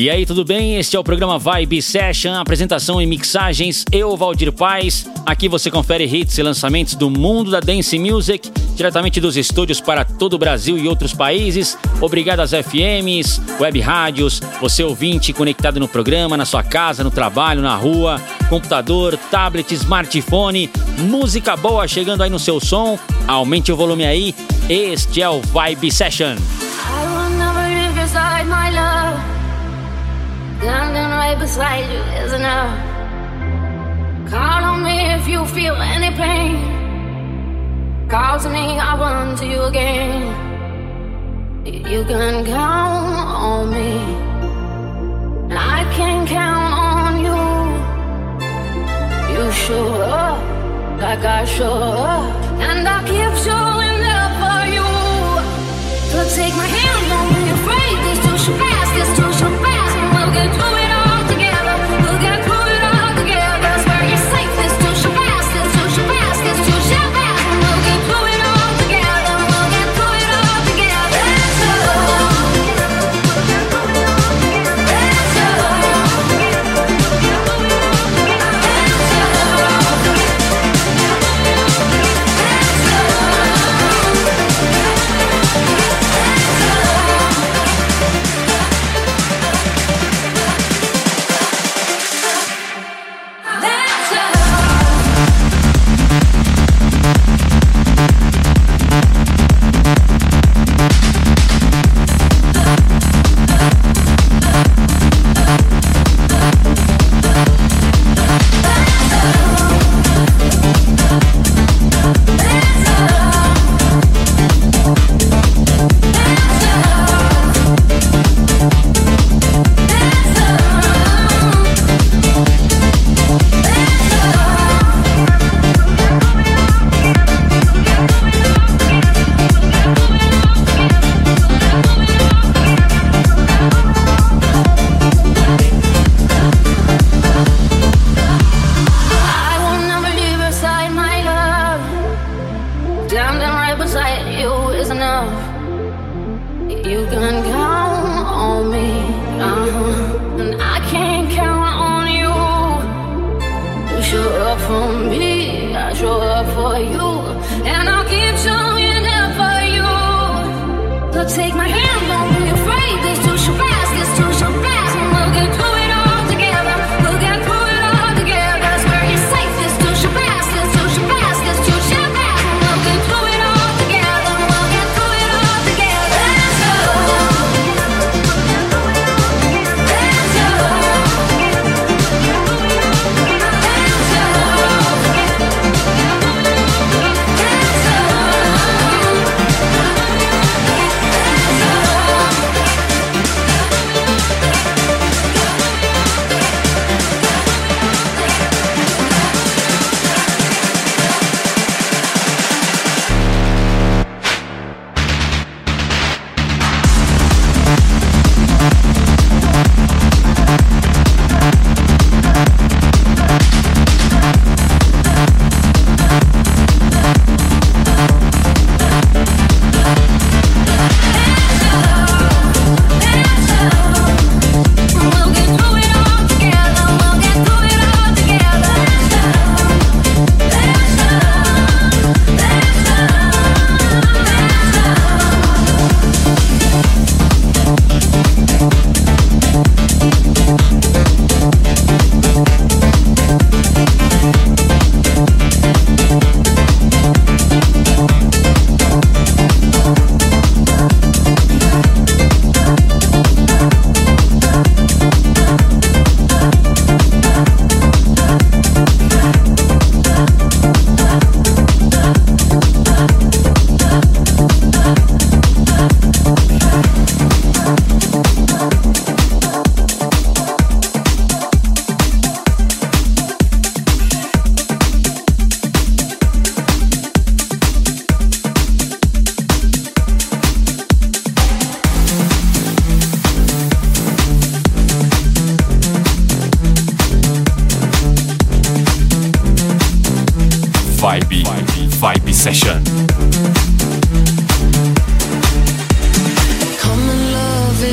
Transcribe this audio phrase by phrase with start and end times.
[0.00, 0.76] E aí, tudo bem?
[0.76, 3.84] Este é o programa Vibe Session, apresentação e mixagens.
[3.92, 5.06] Eu, Valdir Paz.
[5.26, 10.02] Aqui você confere hits e lançamentos do mundo da dance music, diretamente dos estúdios para
[10.02, 11.76] todo o Brasil e outros países.
[12.00, 17.60] Obrigado às FMs, web rádios, você ouvinte conectado no programa, na sua casa, no trabalho,
[17.60, 20.70] na rua, computador, tablet, smartphone.
[21.00, 22.98] Música boa chegando aí no seu som.
[23.28, 24.34] Aumente o volume aí.
[24.66, 26.36] Este é o Vibe Session.
[30.60, 32.76] Standing right beside you is enough.
[34.28, 36.60] Call on me if you feel any pain.
[38.10, 40.20] Call to me, I'll run to you again.
[41.64, 43.90] You can count on me.
[45.56, 47.40] I can count on you.
[49.32, 50.38] You show up
[51.00, 52.36] like I show up,
[52.68, 54.88] and I keep showing up for you.
[56.12, 57.96] So take my hand, don't be afraid.
[58.04, 58.89] This too shall pass.
[60.32, 60.79] Get through it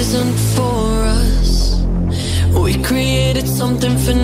[0.08, 1.82] isn't for us.
[2.56, 4.17] We created something phenomenal.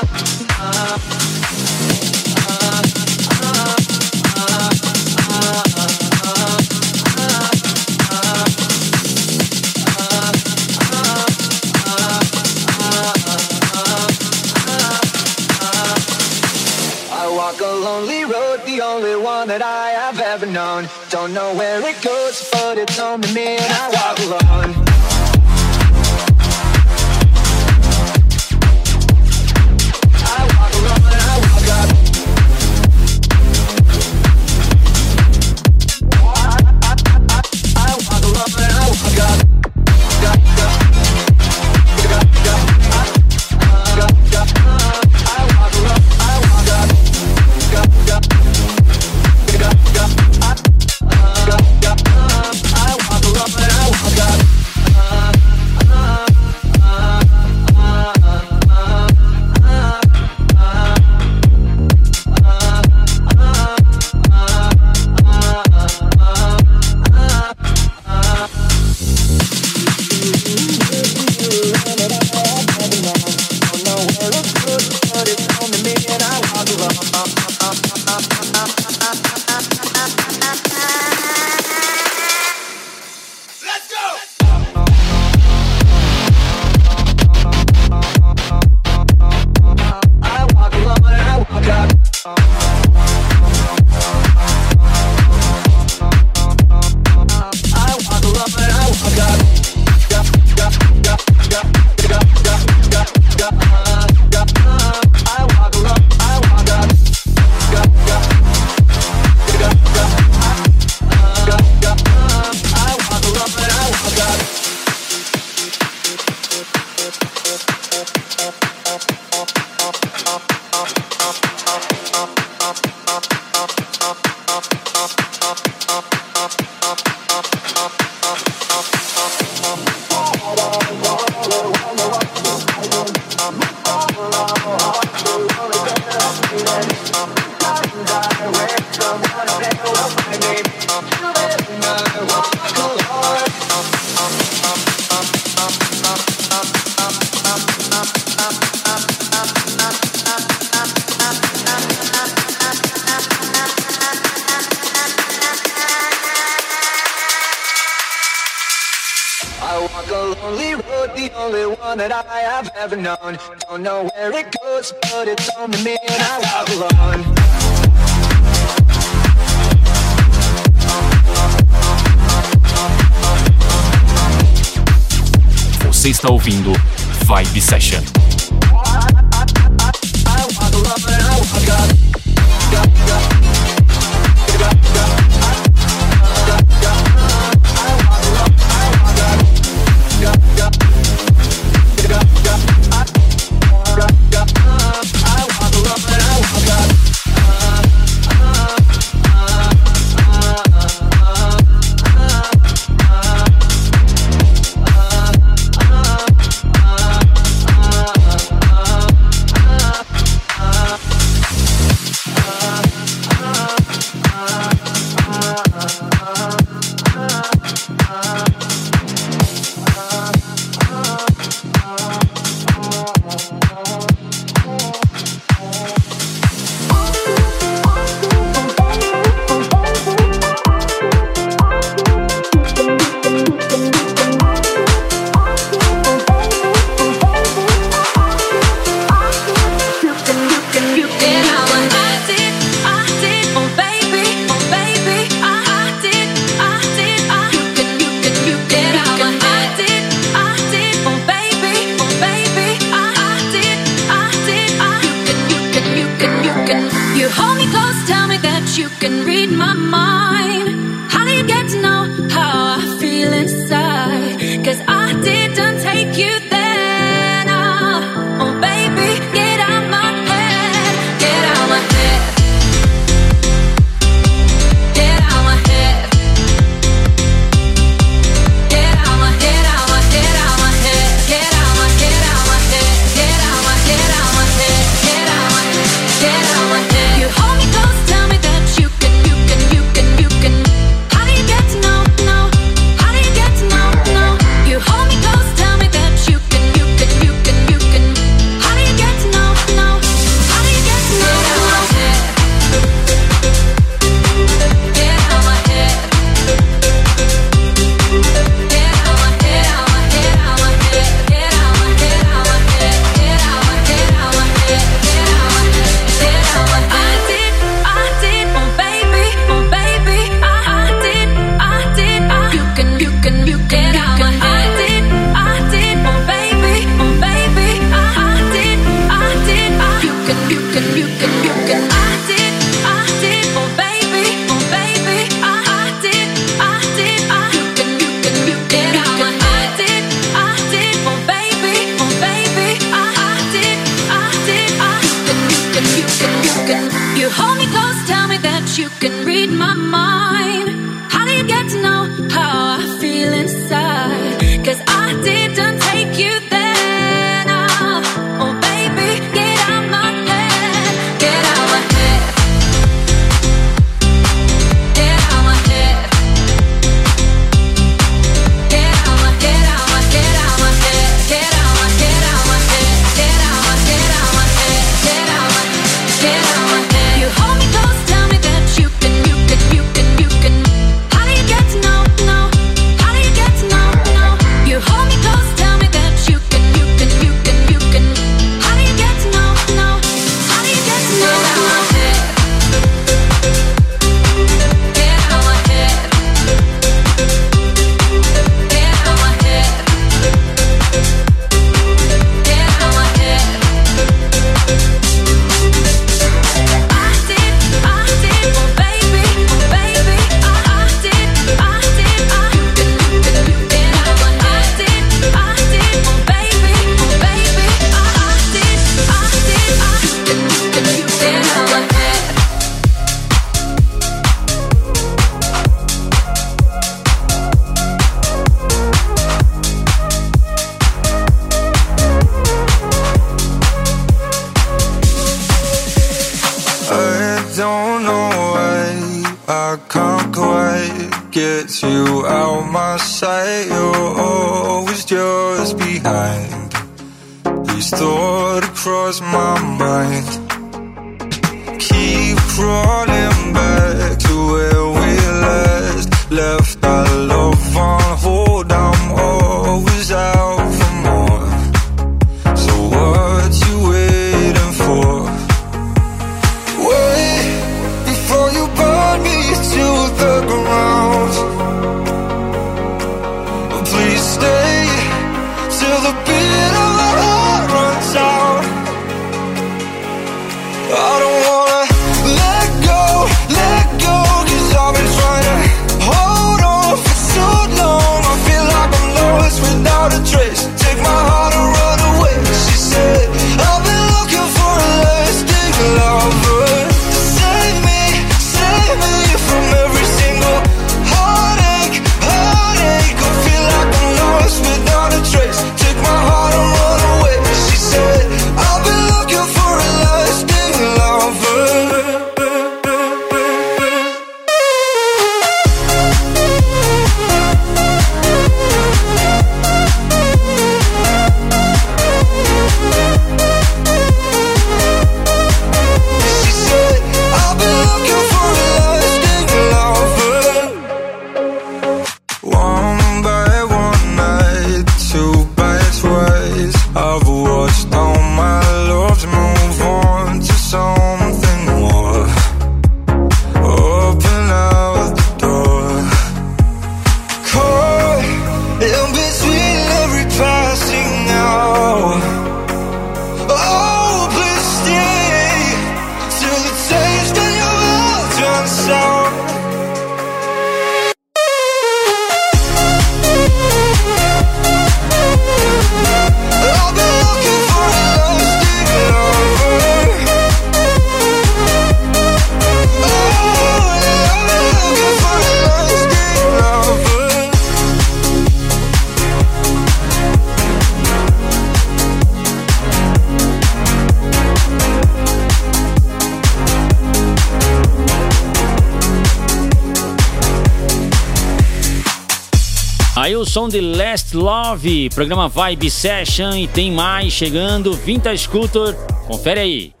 [593.51, 598.95] Som de Last Love, programa Vibe Session e tem mais chegando, Vintage Culture.
[599.27, 600.00] Confere aí.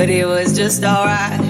[0.00, 1.49] But it was just alright.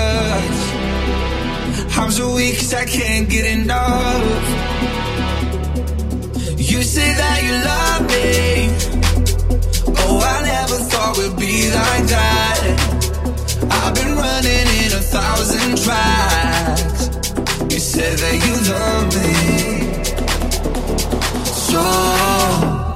[2.73, 4.23] I can't get enough
[6.57, 8.71] You say that you love me
[9.99, 12.61] Oh, I never thought we'd be like that
[13.71, 17.09] I've been running in a thousand tracks
[17.73, 19.33] You said that you love me
[21.43, 21.81] So,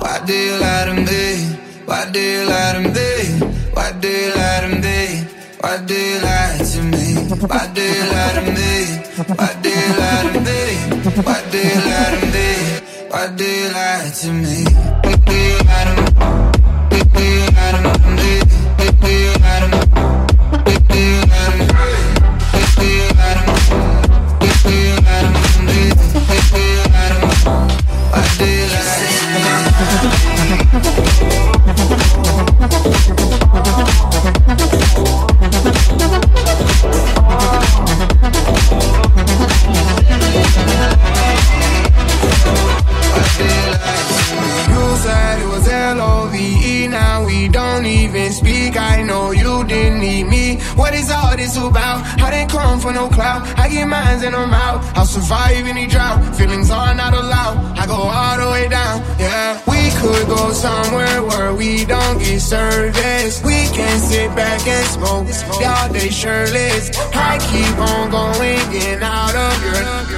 [0.01, 1.25] why do you lie to me?
[1.85, 3.11] Why do you lie to me?
[3.73, 5.27] Why do you lie to me?
[5.59, 7.03] Why do you lie to me?
[7.51, 8.64] Why do you lie to me?
[9.15, 10.59] Why you lie to me?
[11.23, 12.47] Why you lie to me?
[13.09, 14.57] Why you lie to me?
[15.05, 16.11] Lie to me?
[17.55, 18.31] Why lie to me?
[19.39, 19.84] Lie to me?
[52.85, 53.41] For no clout.
[53.57, 54.77] I get mines and I'm out.
[54.95, 56.35] I'll survive any drought.
[56.35, 57.57] Feelings are not allowed.
[57.79, 59.01] I go all the way down.
[59.17, 63.43] Yeah, we could go somewhere where we don't get service.
[63.43, 65.27] We can sit back and smoke
[65.65, 66.91] all day shirtless.
[67.29, 70.14] I keep on going, getting out of your.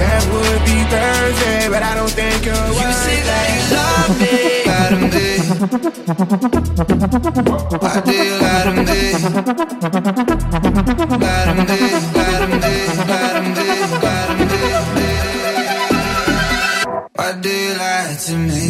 [0.00, 4.32] That would be Thursday, but I don't think you're You say that you love me,
[4.64, 5.36] Adam Day.
[7.84, 9.12] Why do you Adam Day?
[10.32, 11.84] Adam Day,
[12.16, 13.76] Adam Day, Adam Day,
[14.56, 15.20] Adam Day,
[17.14, 18.60] Why do you lie to me?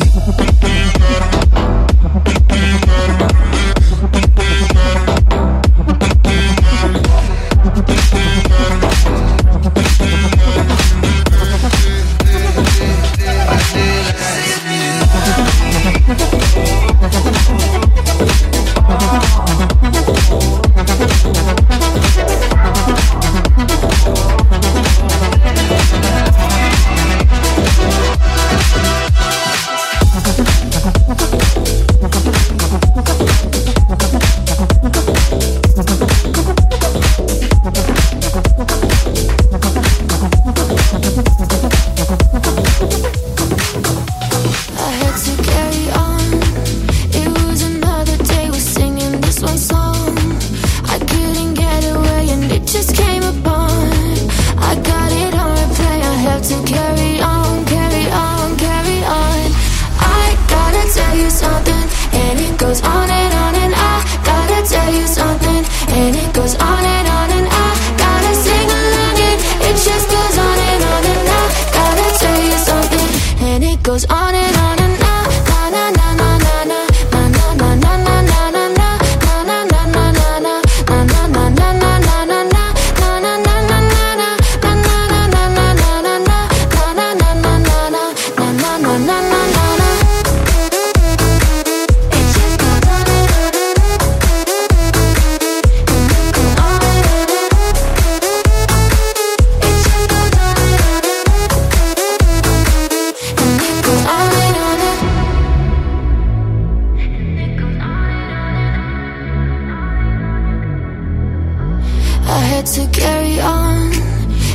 [112.61, 113.91] had to carry on.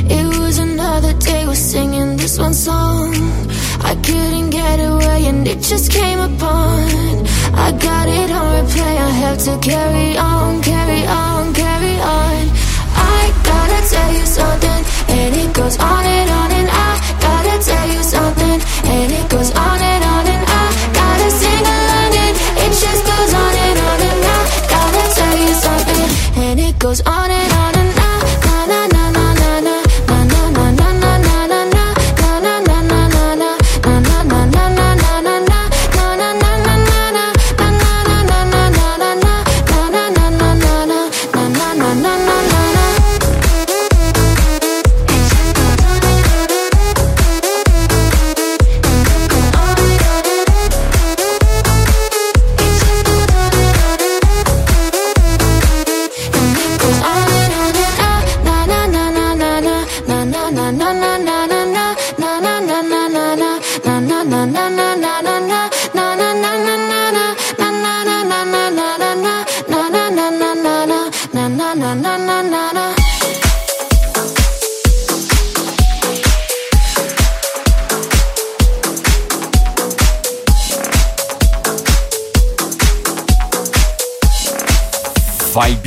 [0.08, 3.12] It was another day, we're singing this one song.
[3.82, 6.84] I couldn't get away, and it just came upon.
[7.66, 12.42] I got it on replay, I have to carry on, carry on, carry on.
[13.18, 14.82] I gotta tell you something,
[15.16, 16.35] and it goes on and on.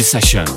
[0.10, 0.49] session.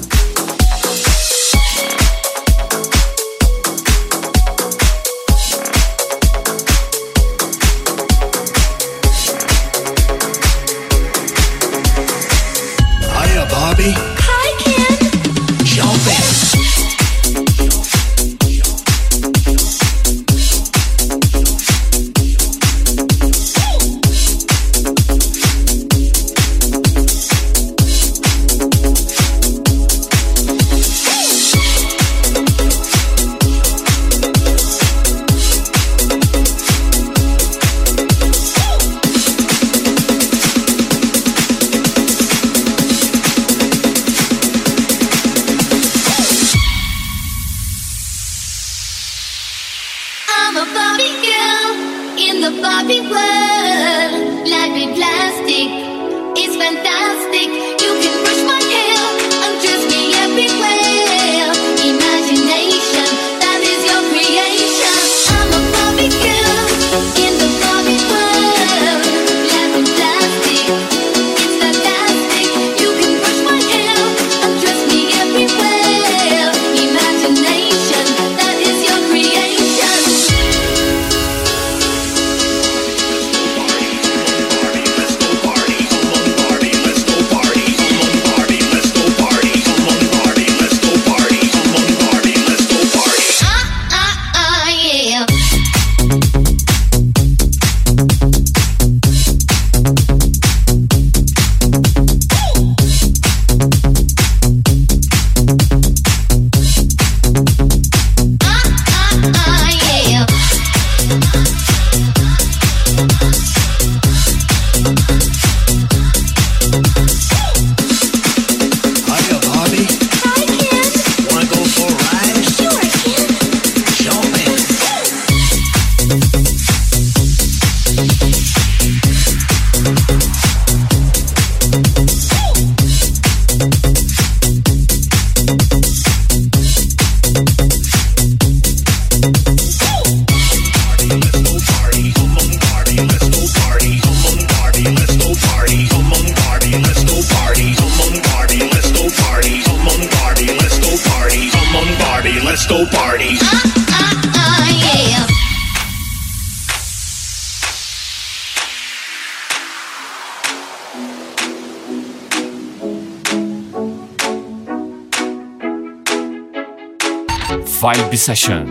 [168.23, 168.62] Session.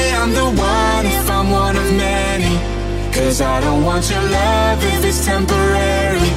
[0.00, 2.54] say I'm the one if I'm one of many.
[3.16, 6.30] Cause I don't want your love if it's temporary.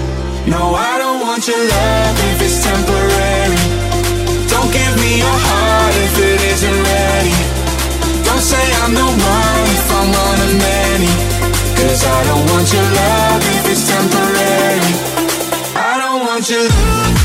[0.53, 0.61] No,
[0.91, 3.64] I don't want your love if it's temporary.
[4.53, 7.38] Don't give me your heart if it isn't ready.
[8.28, 11.14] Don't say I'm the one if I'm one of many.
[11.80, 14.93] Cause I don't want your love if it's temporary.
[15.91, 17.22] I don't want your love.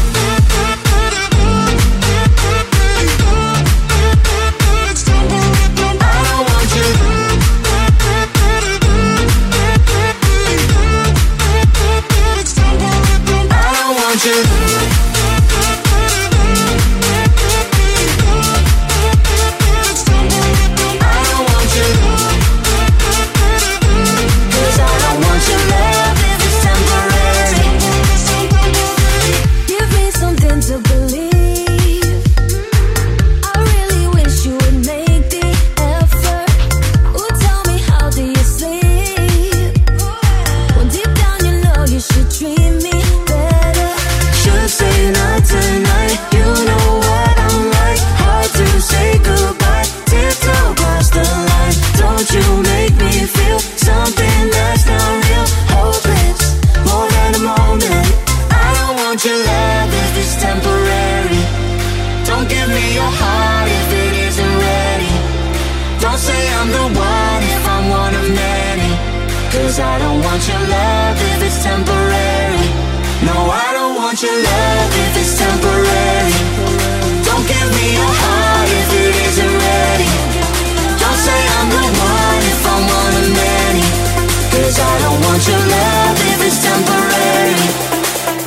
[85.08, 87.56] don't want your love if it's temporary.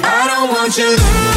[0.04, 1.31] I don't want your love.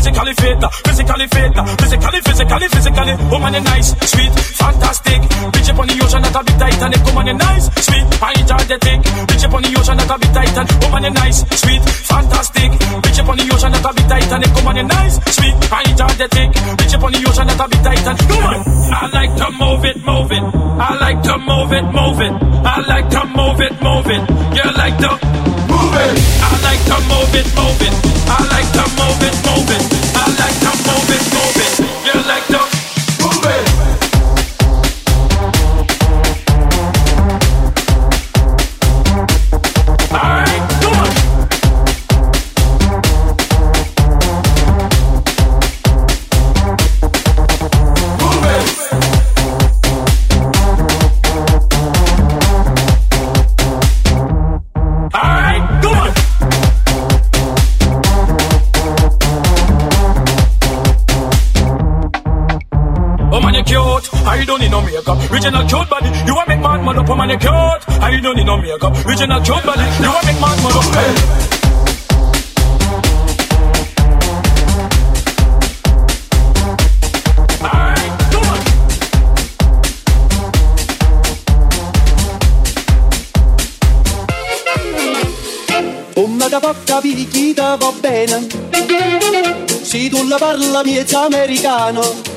[0.00, 0.56] Physically fit.
[0.88, 1.52] Physically fit.
[1.80, 3.14] Physically, physically, physically.
[3.30, 5.20] Woman, you nice, sweet, fantastic.
[5.52, 7.04] Bitch up on the ocean, not a bit Titanic.
[7.04, 9.00] Woman, you nice, sweet, energetic.
[9.28, 10.66] Bitch up on the ocean, not a bit Titan.
[10.80, 12.70] Woman, you nice, sweet, fantastic.
[13.04, 14.50] Bitch up on the ocean, not a bit Titanic.
[14.56, 16.48] Woman, you nice, sweet, energetic.
[16.80, 18.16] Bitch up on the ocean, not a bit Titan.
[18.16, 18.60] Come on.
[18.90, 20.44] I like to move it, move it.
[20.80, 22.32] I like to move it, move it.
[22.64, 24.22] I like to move it, move it.
[24.56, 25.12] You like to
[25.68, 26.12] move it.
[26.40, 27.94] I like to move it, move it.
[28.30, 28.99] I like to
[65.30, 66.08] Original cute body.
[66.26, 67.08] You want make mad up.
[67.08, 67.52] Oh man, you cute.
[67.52, 68.94] I don't need no makeup.
[69.06, 69.84] Original cute body.
[70.02, 70.84] You want make mad up.
[70.94, 71.50] Hey.
[87.54, 88.46] Da va bene
[89.82, 92.29] Se tu la parla miezza americano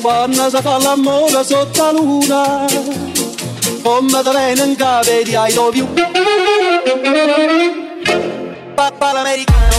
[0.00, 2.66] Quando si fa l'amore sotto la luna.
[3.82, 5.86] Come te viene in capo di I love you
[8.74, 9.73] Papà l'americano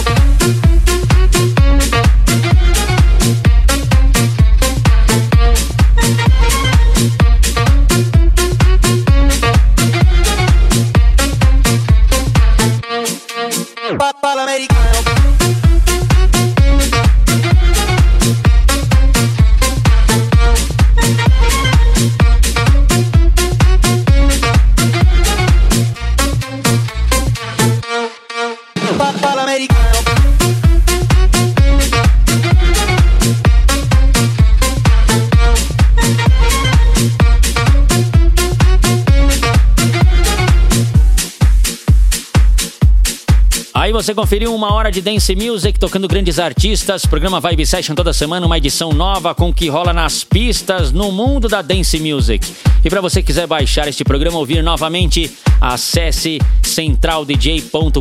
[44.06, 47.04] você conferiu uma hora de dance music tocando grandes artistas.
[47.04, 51.10] Programa Vibe Session toda semana, uma edição nova com o que rola nas pistas no
[51.10, 52.46] mundo da dance music.
[52.84, 58.00] E para você que quiser baixar este programa, ouvir novamente, acesse centraldj.com.br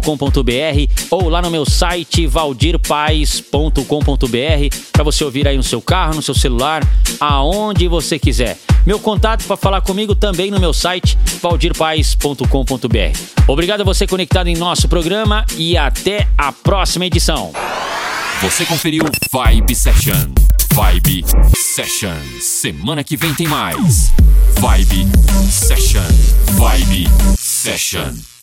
[1.10, 6.36] ou lá no meu site valdirpais.com.br para você ouvir aí no seu carro, no seu
[6.36, 6.88] celular,
[7.20, 8.60] aonde você quiser.
[8.86, 13.18] Meu contato para falar comigo também no meu site valdirpais.com.br.
[13.47, 17.53] Obrigado a você conectado em nosso programa e até a próxima edição.
[18.41, 20.33] Você conferiu Vibe Session.
[20.73, 21.25] Vibe
[21.55, 22.17] Session.
[22.41, 24.11] Semana que vem tem mais.
[24.59, 25.07] Vibe
[25.49, 26.03] Session.
[26.57, 28.34] Vibe Session.